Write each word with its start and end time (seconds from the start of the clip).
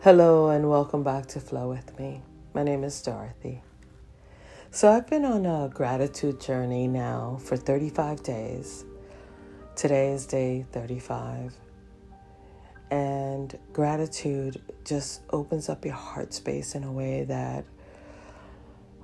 Hello, 0.00 0.48
and 0.50 0.70
welcome 0.70 1.02
back 1.02 1.26
to 1.26 1.40
Flow 1.40 1.68
with 1.68 1.98
Me. 1.98 2.22
My 2.54 2.62
name 2.62 2.84
is 2.84 3.02
Dorothy. 3.02 3.62
So, 4.70 4.92
I've 4.92 5.08
been 5.08 5.24
on 5.24 5.44
a 5.44 5.68
gratitude 5.74 6.40
journey 6.40 6.86
now 6.86 7.40
for 7.42 7.56
35 7.56 8.22
days. 8.22 8.84
Today 9.74 10.12
is 10.12 10.24
day 10.24 10.64
35. 10.70 11.52
And 12.92 13.58
gratitude 13.72 14.62
just 14.84 15.22
opens 15.30 15.68
up 15.68 15.84
your 15.84 15.94
heart 15.94 16.32
space 16.32 16.76
in 16.76 16.84
a 16.84 16.92
way 16.92 17.24
that, 17.24 17.64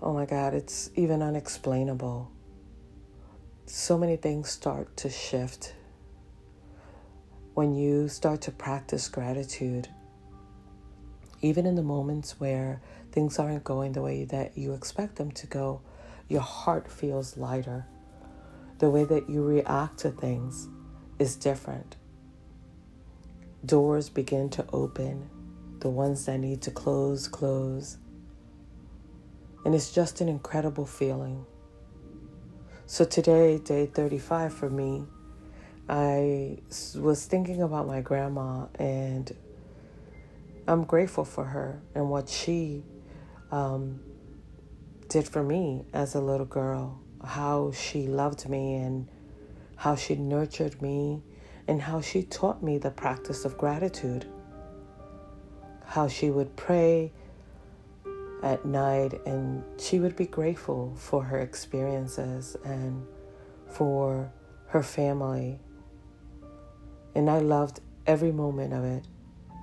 oh 0.01 0.15
my 0.15 0.27
God, 0.27 0.55
it's 0.55 0.91
even 0.95 1.23
unexplainable. 1.23 2.31
So 3.67 3.99
many 3.99 4.15
things 4.15 4.49
start 4.49 4.97
to 4.99 5.11
shift 5.11 5.75
when 7.55 7.75
you 7.75 8.07
start 8.07 8.43
to 8.43 8.53
practice 8.53 9.09
gratitude 9.09 9.89
even 11.45 11.67
in 11.67 11.75
the 11.75 11.83
moments 11.83 12.41
where 12.41 12.81
things 13.13 13.39
aren't 13.39 13.65
going 13.65 13.93
the 13.93 14.01
way 14.01 14.25
that 14.25 14.57
you 14.57 14.73
expect 14.73 15.17
them 15.17 15.31
to 15.31 15.47
go, 15.47 15.83
your 16.27 16.41
heart 16.41 16.91
feels 16.91 17.37
lighter. 17.37 17.85
The 18.79 18.89
way 18.89 19.05
that 19.05 19.29
you 19.29 19.45
react 19.45 19.99
to 19.99 20.11
things 20.11 20.69
is 21.19 21.37
different. 21.37 21.97
Doors 23.63 24.09
begin 24.09 24.49
to 24.51 24.65
open, 24.73 25.29
the 25.81 25.91
ones 25.91 26.25
that 26.25 26.39
need 26.39 26.63
to 26.63 26.71
close, 26.71 27.29
close. 27.29 27.99
And 29.67 29.75
it's 29.75 29.93
just 29.93 30.23
an 30.23 30.31
incredible 30.31 30.87
feeling. 30.87 31.45
So 32.87 33.05
today, 33.05 33.59
day 33.59 33.85
35 33.85 34.55
for 34.55 34.71
me, 34.71 35.05
I 35.91 36.57
was 36.97 37.27
thinking 37.27 37.61
about 37.61 37.87
my 37.87 38.01
grandma 38.01 38.67
and 38.79 39.31
I'm 40.67 40.85
grateful 40.85 41.25
for 41.25 41.45
her 41.45 41.83
and 41.95 42.09
what 42.09 42.29
she 42.29 42.85
um, 43.51 44.01
did 45.09 45.29
for 45.29 45.43
me 45.43 45.85
as 45.93 46.15
a 46.15 46.21
little 46.21 46.47
girl, 46.47 47.01
how 47.23 47.73
she 47.73 48.07
loved 48.07 48.49
me 48.49 48.77
and 48.77 49.09
how 49.77 49.95
she 49.97 50.15
nurtured 50.15 50.81
me, 50.81 51.23
and 51.69 51.83
how 51.83 52.01
she 52.01 52.23
taught 52.23 52.63
me 52.63 52.79
the 52.79 52.91
practice 52.91 53.45
of 53.45 53.59
gratitude. 53.59 54.27
How 55.85 56.09
she 56.09 56.31
would 56.31 56.57
pray 56.57 57.13
at 58.43 58.65
night 58.65 59.15
and 59.27 59.65
she 59.79 59.99
would 60.01 60.17
be 60.17 60.27
grateful 60.27 60.95
for 60.97 61.25
her 61.25 61.41
experiences 61.41 62.57
and 62.65 63.07
for 63.67 64.33
her 64.69 64.83
family. 64.83 65.59
And 67.15 67.31
I 67.31 67.39
loved 67.39 67.81
every 68.07 68.33
moment 68.33 68.73
of 68.73 68.85
it. 68.85 69.07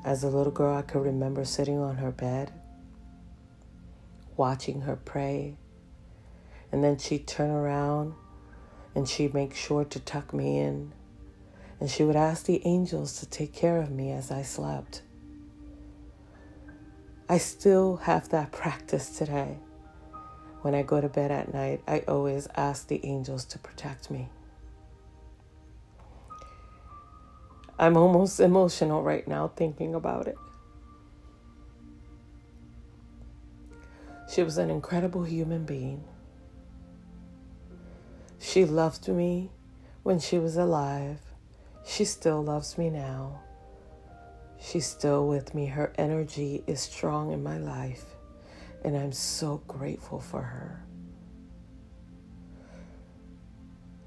As 0.03 0.23
a 0.23 0.29
little 0.29 0.51
girl, 0.51 0.75
I 0.75 0.81
could 0.81 1.03
remember 1.03 1.45
sitting 1.45 1.77
on 1.77 1.97
her 1.97 2.11
bed, 2.11 2.51
watching 4.35 4.81
her 4.81 4.95
pray, 4.95 5.57
and 6.71 6.83
then 6.83 6.97
she'd 6.97 7.27
turn 7.27 7.51
around 7.51 8.13
and 8.95 9.07
she'd 9.07 9.33
make 9.33 9.55
sure 9.55 9.85
to 9.85 9.99
tuck 9.99 10.33
me 10.33 10.57
in, 10.57 10.91
and 11.79 11.89
she 11.89 12.03
would 12.03 12.15
ask 12.15 12.45
the 12.45 12.61
angels 12.65 13.19
to 13.19 13.25
take 13.25 13.53
care 13.53 13.77
of 13.77 13.91
me 13.91 14.11
as 14.11 14.31
I 14.31 14.41
slept. 14.41 15.03
I 17.29 17.37
still 17.37 17.97
have 17.97 18.29
that 18.29 18.51
practice 18.51 19.17
today. 19.17 19.59
When 20.63 20.75
I 20.75 20.81
go 20.81 20.99
to 20.99 21.09
bed 21.09 21.31
at 21.31 21.53
night, 21.53 21.81
I 21.87 21.99
always 22.07 22.47
ask 22.55 22.87
the 22.87 23.05
angels 23.05 23.45
to 23.45 23.59
protect 23.59 24.11
me. 24.11 24.29
I'm 27.81 27.97
almost 27.97 28.39
emotional 28.39 29.01
right 29.01 29.27
now 29.27 29.47
thinking 29.47 29.95
about 29.95 30.27
it. 30.27 30.35
She 34.31 34.43
was 34.43 34.59
an 34.59 34.69
incredible 34.69 35.23
human 35.23 35.65
being. 35.65 36.03
She 38.37 38.65
loved 38.65 39.07
me 39.07 39.49
when 40.03 40.19
she 40.19 40.37
was 40.37 40.57
alive. 40.57 41.21
She 41.83 42.05
still 42.05 42.43
loves 42.43 42.77
me 42.77 42.91
now. 42.91 43.41
She's 44.59 44.85
still 44.85 45.27
with 45.27 45.55
me. 45.55 45.65
Her 45.65 45.91
energy 45.97 46.63
is 46.67 46.81
strong 46.81 47.31
in 47.31 47.41
my 47.41 47.57
life, 47.57 48.05
and 48.85 48.95
I'm 48.95 49.11
so 49.11 49.63
grateful 49.67 50.19
for 50.19 50.43
her. 50.43 50.85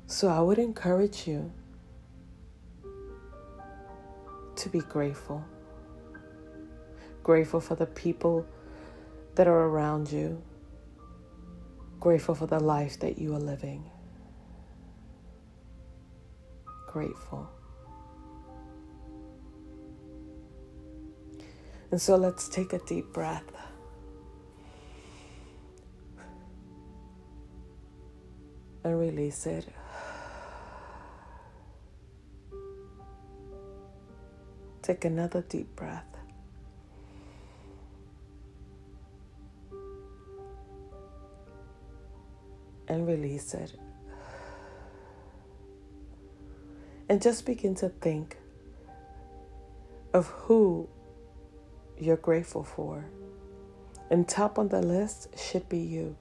So 0.07 0.29
I 0.29 0.39
would 0.39 0.61
encourage 0.61 1.27
you 1.27 1.51
to 4.57 4.69
be 4.69 4.81
grateful. 4.81 5.45
Grateful 7.23 7.61
for 7.61 7.75
the 7.75 7.87
people 7.87 8.47
that 9.35 9.47
are 9.47 9.67
around 9.67 10.13
you. 10.13 10.43
Grateful 12.01 12.35
for 12.35 12.47
the 12.47 12.61
life 12.61 13.01
that 13.01 13.19
you 13.19 13.35
are 13.35 13.41
living. 13.41 13.91
Grateful. 16.87 17.49
And 21.91 22.01
so 22.01 22.17
let's 22.17 22.49
take 22.49 22.73
a 22.73 22.79
deep 22.81 23.13
breath. 23.13 23.45
And 28.85 28.99
release 29.01 29.47
it. 29.47 29.67
Take 34.85 35.07
another 35.07 35.41
deep 35.41 35.75
breath. 35.77 36.05
And 42.87 43.07
release 43.07 43.55
it. 43.55 43.73
And 47.09 47.23
just 47.23 47.47
begin 47.47 47.75
to 47.77 47.89
think 47.89 48.37
of 50.13 50.27
who 50.27 50.87
you're 51.99 52.19
grateful 52.19 52.63
for. 52.63 53.07
And 54.11 54.29
top 54.29 54.59
on 54.59 54.69
the 54.69 54.83
list 54.83 55.29
should 55.39 55.67
be 55.71 55.79
you. 55.79 56.15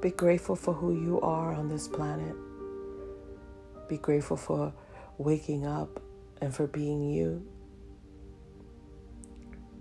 Be 0.00 0.10
grateful 0.10 0.54
for 0.54 0.74
who 0.74 0.92
you 0.94 1.20
are 1.22 1.52
on 1.52 1.68
this 1.68 1.88
planet. 1.88 2.36
Be 3.88 3.96
grateful 3.96 4.36
for 4.36 4.72
waking 5.18 5.66
up 5.66 6.00
and 6.40 6.54
for 6.54 6.66
being 6.66 7.10
you. 7.10 7.46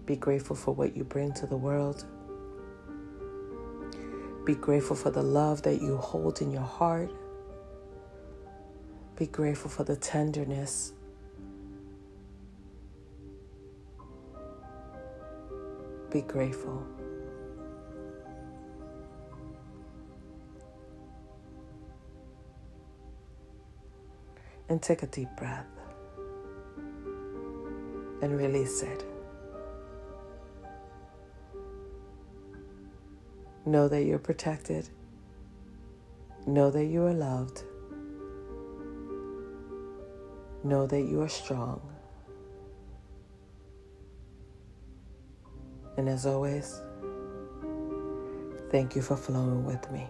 Be 0.06 0.16
grateful 0.16 0.56
for 0.56 0.74
what 0.74 0.96
you 0.96 1.04
bring 1.04 1.34
to 1.34 1.46
the 1.46 1.58
world. 1.58 2.06
Be 4.46 4.56
grateful 4.56 4.96
for 4.96 5.12
the 5.12 5.22
love 5.22 5.62
that 5.64 5.82
you 5.82 5.98
hold 5.98 6.42
in 6.42 6.52
your 6.52 6.62
heart. 6.62 7.12
Be 9.18 9.28
grateful 9.28 9.70
for 9.70 9.84
the 9.84 9.96
tenderness. 9.96 10.94
Be 16.12 16.22
grateful. 16.22 16.86
And 24.70 24.82
take 24.82 25.04
a 25.04 25.08
deep 25.08 25.30
breath 25.38 25.77
and 28.22 28.38
release 28.38 28.82
it. 28.84 29.04
Know 33.66 33.88
that 33.88 34.04
you're 34.04 34.20
protected. 34.20 34.90
Know 36.46 36.72
that 36.72 36.86
you 36.86 37.04
are 37.04 37.14
loved. 37.14 37.64
Know 40.64 40.88
that 40.88 41.02
you 41.02 41.22
are 41.22 41.30
strong. 41.30 41.82
And 45.98 46.08
as 46.08 46.26
always, 46.26 46.82
thank 48.70 48.96
you 48.96 49.02
for 49.02 49.18
flowing 49.18 49.66
with 49.66 49.92
me. 49.92 50.08